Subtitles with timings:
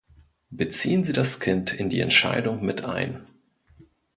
[0.49, 3.21] Beziehen Sie das Kind in die Entscheidung mit ein.